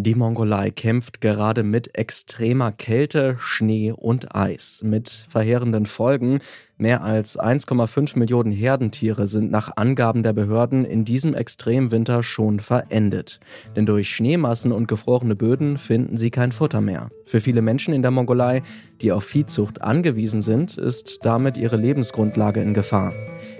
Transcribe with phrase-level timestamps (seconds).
[0.00, 4.82] Die Mongolei kämpft gerade mit extremer Kälte, Schnee und Eis.
[4.84, 6.38] Mit verheerenden Folgen.
[6.76, 13.40] Mehr als 1,5 Millionen Herdentiere sind nach Angaben der Behörden in diesem Extremwinter schon verendet.
[13.74, 17.10] Denn durch Schneemassen und gefrorene Böden finden sie kein Futter mehr.
[17.24, 18.62] Für viele Menschen in der Mongolei,
[19.02, 23.12] die auf Viehzucht angewiesen sind, ist damit ihre Lebensgrundlage in Gefahr.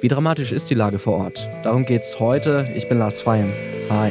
[0.00, 1.46] Wie dramatisch ist die Lage vor Ort?
[1.62, 2.66] Darum geht's heute.
[2.74, 3.52] Ich bin Lars Feyen.
[3.88, 4.10] Hi.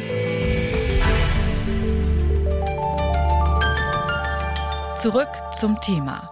[5.04, 6.32] Zurück zum Thema.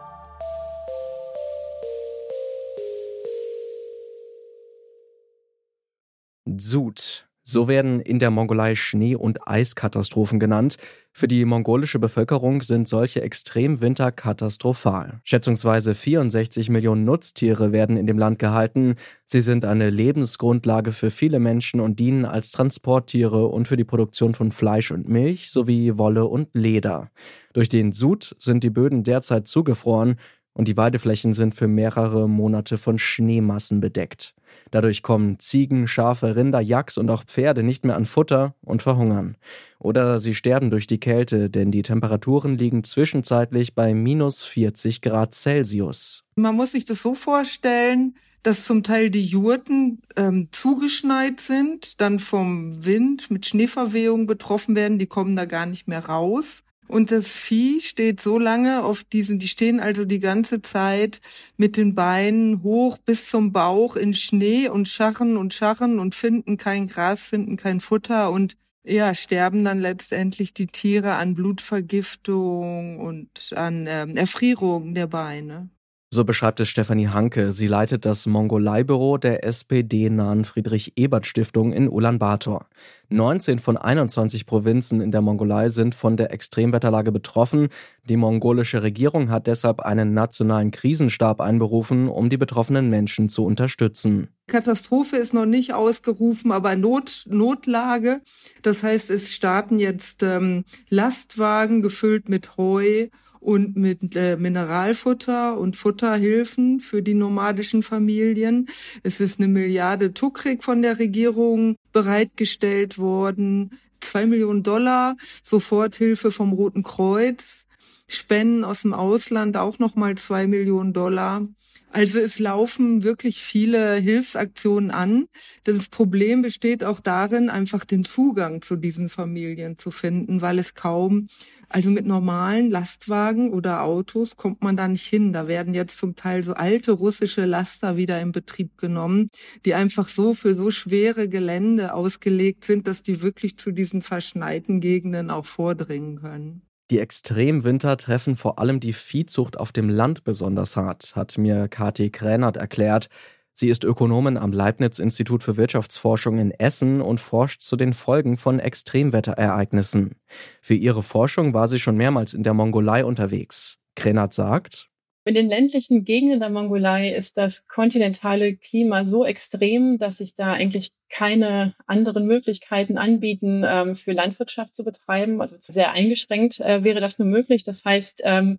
[6.45, 7.27] Sud.
[7.51, 10.77] So werden in der Mongolei Schnee- und Eiskatastrophen genannt.
[11.11, 15.19] Für die mongolische Bevölkerung sind solche Extremwinter katastrophal.
[15.25, 18.95] Schätzungsweise 64 Millionen Nutztiere werden in dem Land gehalten.
[19.25, 24.33] Sie sind eine Lebensgrundlage für viele Menschen und dienen als Transporttiere und für die Produktion
[24.33, 27.11] von Fleisch und Milch sowie Wolle und Leder.
[27.51, 30.15] Durch den Sud sind die Böden derzeit zugefroren
[30.53, 34.33] und die Weideflächen sind für mehrere Monate von Schneemassen bedeckt.
[34.69, 39.37] Dadurch kommen Ziegen, Schafe, Rinder, Yaks und auch Pferde nicht mehr an Futter und verhungern.
[39.79, 45.35] Oder sie sterben durch die Kälte, denn die Temperaturen liegen zwischenzeitlich bei minus 40 Grad
[45.35, 46.23] Celsius.
[46.35, 52.19] Man muss sich das so vorstellen, dass zum Teil die Jurten ähm, zugeschneit sind, dann
[52.19, 56.63] vom Wind mit Schneeverwehung betroffen werden, die kommen da gar nicht mehr raus.
[56.91, 61.21] Und das Vieh steht so lange auf diesen, die stehen also die ganze Zeit
[61.55, 66.57] mit den Beinen hoch bis zum Bauch in Schnee und scharren und scharren und finden
[66.57, 73.53] kein Gras, finden kein Futter und ja, sterben dann letztendlich die Tiere an Blutvergiftung und
[73.55, 75.69] an ähm, Erfrierung der Beine.
[76.13, 77.53] So beschreibt es Stefanie Hanke.
[77.53, 82.67] Sie leitet das Mongolei-Büro der SPD-nahen Friedrich-Ebert-Stiftung in Ulaanbaatar.
[83.07, 87.69] 19 von 21 Provinzen in der Mongolei sind von der Extremwetterlage betroffen.
[88.09, 94.27] Die mongolische Regierung hat deshalb einen nationalen Krisenstab einberufen, um die betroffenen Menschen zu unterstützen.
[94.51, 98.21] Katastrophe ist noch nicht ausgerufen, aber Not, Notlage.
[98.61, 103.07] Das heißt, es starten jetzt ähm, Lastwagen gefüllt mit Heu
[103.39, 108.67] und mit äh, Mineralfutter und Futterhilfen für die nomadischen Familien.
[109.03, 113.71] Es ist eine Milliarde Tukrik von der Regierung bereitgestellt worden.
[114.01, 117.67] Zwei Millionen Dollar Soforthilfe vom Roten Kreuz.
[118.13, 121.47] Spenden aus dem Ausland auch nochmal zwei Millionen Dollar.
[121.93, 125.25] Also es laufen wirklich viele Hilfsaktionen an.
[125.65, 130.73] Das Problem besteht auch darin, einfach den Zugang zu diesen Familien zu finden, weil es
[130.73, 131.27] kaum,
[131.67, 135.33] also mit normalen Lastwagen oder Autos kommt man da nicht hin.
[135.33, 139.29] Da werden jetzt zum Teil so alte russische Laster wieder in Betrieb genommen,
[139.65, 144.79] die einfach so für so schwere Gelände ausgelegt sind, dass die wirklich zu diesen verschneiten
[144.79, 146.61] Gegenden auch vordringen können.
[146.91, 152.09] Die Extremwinter treffen vor allem die Viehzucht auf dem Land besonders hart, hat mir Kati
[152.09, 153.07] Kränert erklärt.
[153.53, 158.59] Sie ist Ökonomin am Leibniz-Institut für Wirtschaftsforschung in Essen und forscht zu den Folgen von
[158.59, 160.15] Extremwetterereignissen.
[160.61, 163.79] Für ihre Forschung war sie schon mehrmals in der Mongolei unterwegs.
[163.95, 164.90] Kränert sagt,
[165.23, 170.53] in den ländlichen Gegenden der Mongolei ist das kontinentale Klima so extrem, dass sich da
[170.53, 175.41] eigentlich keine anderen Möglichkeiten anbieten, ähm, für Landwirtschaft zu betreiben.
[175.41, 177.63] Also sehr eingeschränkt äh, wäre das nur möglich.
[177.63, 178.57] Das heißt, ähm,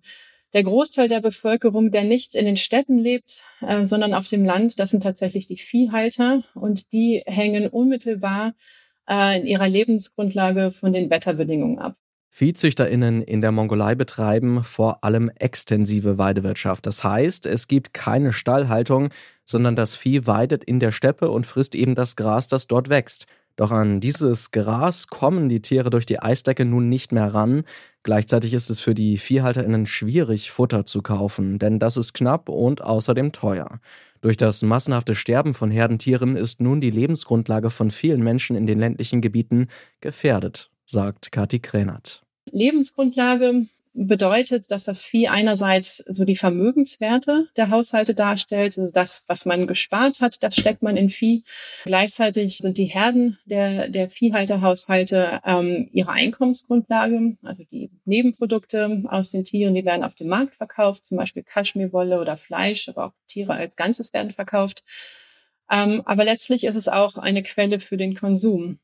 [0.53, 4.79] der Großteil der Bevölkerung, der nicht in den Städten lebt, äh, sondern auf dem Land,
[4.79, 8.53] das sind tatsächlich die Viehhalter und die hängen unmittelbar
[9.09, 11.97] äh, in ihrer Lebensgrundlage von den Wetterbedingungen ab.
[12.35, 16.87] ViehzüchterInnen in der Mongolei betreiben vor allem extensive Weidewirtschaft.
[16.87, 19.09] Das heißt, es gibt keine Stallhaltung,
[19.45, 23.27] sondern das Vieh weidet in der Steppe und frisst eben das Gras, das dort wächst.
[23.55, 27.65] Doch an dieses Gras kommen die Tiere durch die Eisdecke nun nicht mehr ran.
[28.01, 32.81] Gleichzeitig ist es für die ViehhalterInnen schwierig, Futter zu kaufen, denn das ist knapp und
[32.81, 33.79] außerdem teuer.
[34.21, 38.79] Durch das massenhafte Sterben von Herdentieren ist nun die Lebensgrundlage von vielen Menschen in den
[38.79, 39.67] ländlichen Gebieten
[40.01, 42.22] gefährdet, sagt Kathi Kränert.
[42.51, 49.45] Lebensgrundlage bedeutet, dass das Vieh einerseits so die Vermögenswerte der Haushalte darstellt, also das, was
[49.45, 51.43] man gespart hat, das steckt man in Vieh.
[51.83, 59.43] Gleichzeitig sind die Herden der, der Viehhalterhaushalte ähm, ihre Einkommensgrundlage, also die Nebenprodukte aus den
[59.43, 63.53] Tieren, die werden auf dem Markt verkauft, zum Beispiel Kaschmirwolle oder Fleisch, aber auch Tiere
[63.53, 64.83] als Ganzes werden verkauft.
[65.69, 68.79] Ähm, aber letztlich ist es auch eine Quelle für den Konsum.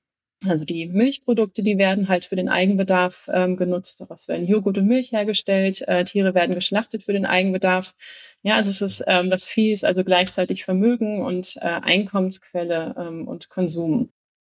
[0.47, 3.99] Also die Milchprodukte, die werden halt für den Eigenbedarf ähm, genutzt.
[3.99, 5.85] Daraus werden Joghurt und Milch hergestellt.
[5.87, 7.93] Äh, Tiere werden geschlachtet für den Eigenbedarf.
[8.41, 13.27] Ja, also es ist ähm, das Vieh ist also gleichzeitig Vermögen und äh, Einkommensquelle ähm,
[13.27, 14.11] und Konsum.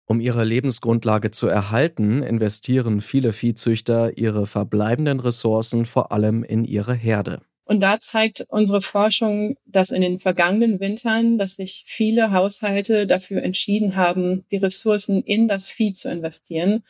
[0.09, 6.95] Um ihre Lebensgrundlage zu erhalten, investieren viele Viehzüchter ihre verbleibenden Ressourcen vor allem in ihre
[6.95, 7.43] Herde.
[7.69, 13.43] Und da zeigt unsere Forschung, dass in den vergangenen Wintern, dass sich viele Haushalte dafür
[13.43, 16.85] entschieden haben, die Ressourcen in das Vieh zu investieren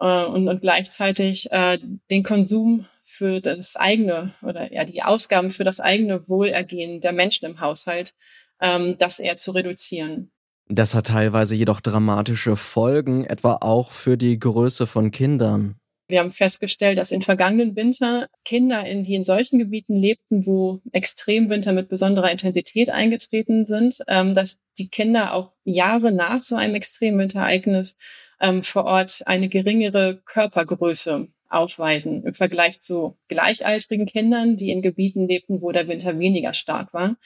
[0.00, 1.78] äh, und, und gleichzeitig äh,
[2.10, 7.44] den Konsum für das eigene oder ja die Ausgaben für das eigene Wohlergehen der Menschen
[7.44, 8.14] im Haushalt,
[8.62, 10.30] ähm, das eher zu reduzieren.
[10.68, 15.76] Das hat teilweise jedoch dramatische Folgen, etwa auch für die Größe von Kindern.
[16.06, 20.80] Wir haben festgestellt, dass in vergangenen Winter Kinder, in, die in solchen Gebieten lebten, wo
[20.92, 26.74] Extremwinter mit besonderer Intensität eingetreten sind, ähm, dass die Kinder auch Jahre nach so einem
[26.74, 27.96] Extremwinterereignis
[28.40, 35.26] ähm, vor Ort eine geringere Körpergröße aufweisen im Vergleich zu gleichaltrigen Kindern, die in Gebieten
[35.26, 37.16] lebten, wo der Winter weniger stark war.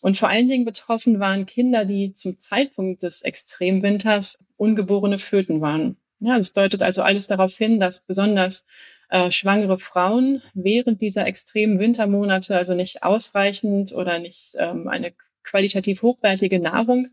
[0.00, 5.96] Und vor allen Dingen betroffen waren Kinder, die zum Zeitpunkt des Extremwinters ungeborene Föten waren.
[6.20, 8.66] Ja, es deutet also alles darauf hin, dass besonders
[9.08, 15.12] äh, schwangere Frauen während dieser extremen Wintermonate also nicht ausreichend oder nicht ähm, eine
[15.42, 17.08] qualitativ hochwertige Nahrung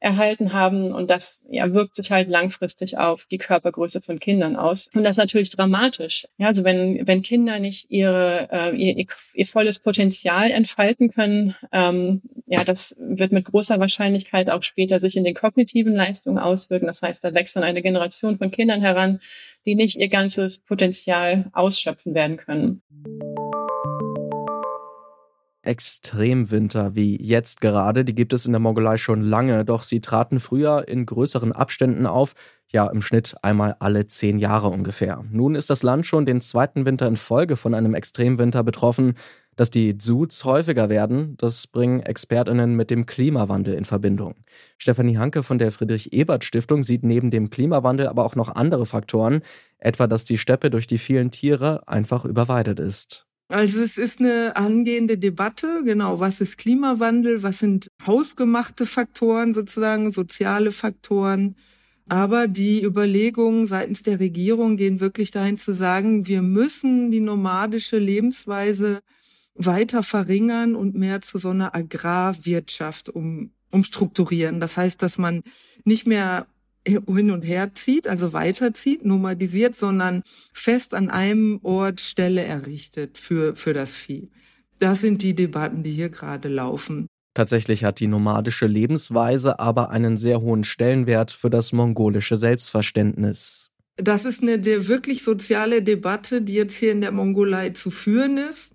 [0.00, 4.88] erhalten haben und das ja wirkt sich halt langfristig auf die Körpergröße von Kindern aus
[4.94, 6.26] und das ist natürlich dramatisch.
[6.38, 12.22] Ja, also wenn wenn Kinder nicht ihre äh, ihr, ihr volles Potenzial entfalten können, ähm,
[12.46, 16.86] ja, das wird mit großer Wahrscheinlichkeit auch später sich in den kognitiven Leistungen auswirken.
[16.86, 19.20] Das heißt, da wächst dann eine Generation von Kindern heran,
[19.66, 22.82] die nicht ihr ganzes Potenzial ausschöpfen werden können.
[25.70, 30.40] Extremwinter wie jetzt gerade, die gibt es in der Mongolei schon lange, doch sie traten
[30.40, 32.34] früher in größeren Abständen auf,
[32.66, 35.24] ja im Schnitt einmal alle zehn Jahre ungefähr.
[35.30, 39.14] Nun ist das Land schon den zweiten Winter in Folge von einem Extremwinter betroffen.
[39.54, 44.36] Dass die Zuds häufiger werden, das bringen ExpertInnen mit dem Klimawandel in Verbindung.
[44.76, 49.42] Stefanie Hanke von der Friedrich-Ebert-Stiftung sieht neben dem Klimawandel aber auch noch andere Faktoren,
[49.78, 53.29] etwa dass die Steppe durch die vielen Tiere einfach überweidet ist.
[53.50, 60.12] Also es ist eine angehende Debatte, genau, was ist Klimawandel, was sind hausgemachte Faktoren sozusagen,
[60.12, 61.56] soziale Faktoren.
[62.08, 67.98] Aber die Überlegungen seitens der Regierung gehen wirklich dahin zu sagen, wir müssen die nomadische
[67.98, 69.00] Lebensweise
[69.54, 74.60] weiter verringern und mehr zu so einer Agrarwirtschaft um, umstrukturieren.
[74.60, 75.42] Das heißt, dass man
[75.84, 76.46] nicht mehr
[76.86, 80.22] hin und her zieht, also weiterzieht, nomadisiert, sondern
[80.52, 84.30] fest an einem Ort Stelle errichtet für, für das Vieh.
[84.78, 87.06] Das sind die Debatten, die hier gerade laufen.
[87.34, 93.70] Tatsächlich hat die nomadische Lebensweise aber einen sehr hohen Stellenwert für das mongolische Selbstverständnis.
[93.96, 98.38] Das ist eine der wirklich soziale Debatte, die jetzt hier in der Mongolei zu führen
[98.38, 98.74] ist,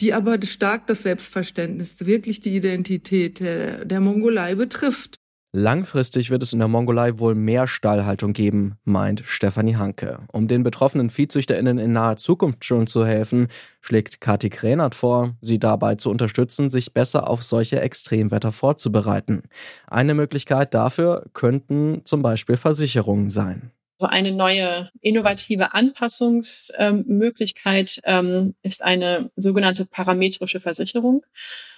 [0.00, 5.16] die aber stark das Selbstverständnis, wirklich die Identität der, der Mongolei betrifft.
[5.58, 10.18] Langfristig wird es in der Mongolei wohl mehr Stallhaltung geben, meint Stefanie Hanke.
[10.30, 13.48] Um den betroffenen ViehzüchterInnen in naher Zukunft schon zu helfen,
[13.80, 19.44] schlägt Kati Kränert vor, sie dabei zu unterstützen, sich besser auf solche Extremwetter vorzubereiten.
[19.86, 23.70] Eine Möglichkeit dafür könnten zum Beispiel Versicherungen sein.
[23.96, 31.24] So eine neue innovative Anpassungsmöglichkeit ähm, ist eine sogenannte parametrische Versicherung.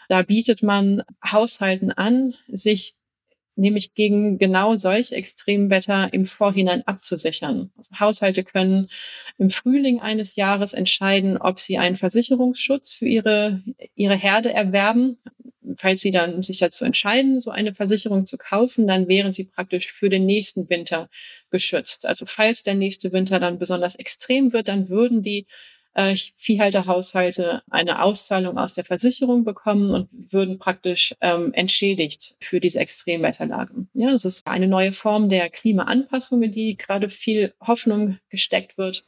[0.09, 2.98] Da bietet man Haushalten an, sich
[3.59, 7.71] nämlich gegen genau solche Extremwetter im Vorhinein abzusichern.
[7.77, 8.89] Also Haushalte können
[9.37, 13.63] im Frühling eines Jahres entscheiden, ob sie einen Versicherungsschutz für ihre,
[13.95, 15.19] ihre Herde erwerben.
[15.77, 19.93] Falls sie dann sich dazu entscheiden, so eine Versicherung zu kaufen, dann wären sie praktisch
[19.93, 21.11] für den nächsten Winter
[21.51, 22.07] geschützt.
[22.07, 25.47] Also falls der nächste Winter dann besonders extrem wird, dann würden die
[25.99, 32.79] äh, Viehhalterhaushalte eine Auszahlung aus der Versicherung bekommen und würden praktisch ähm, entschädigt für diese
[32.79, 33.73] Extremwetterlage.
[33.95, 39.05] Ja, das ist eine neue Form der Klimaanpassung, in die gerade viel Hoffnung gesteckt wird.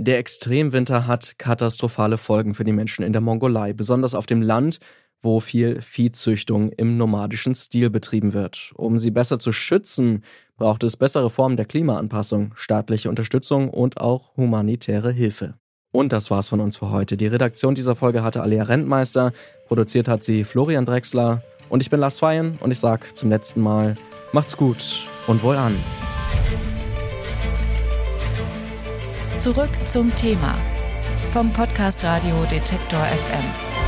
[0.00, 4.80] Der Extremwinter hat katastrophale Folgen für die Menschen in der Mongolei, besonders auf dem Land,
[5.22, 8.72] wo viel Viehzüchtung im nomadischen Stil betrieben wird.
[8.74, 10.24] Um sie besser zu schützen,
[10.62, 15.54] braucht es bessere Formen der Klimaanpassung, staatliche Unterstützung und auch humanitäre Hilfe.
[15.90, 17.16] Und das war's von uns für heute.
[17.16, 19.32] Die Redaktion dieser Folge hatte Alia Rentmeister,
[19.66, 23.60] produziert hat sie Florian Drexler und ich bin Lars Feyen und ich sag zum letzten
[23.60, 23.96] Mal,
[24.30, 25.74] macht's gut und wohl an.
[29.38, 30.54] Zurück zum Thema
[31.32, 33.81] vom Podcast Radio Detektor FM.